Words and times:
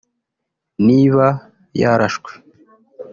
Niba 0.87 1.25
yarashwe 1.81 2.31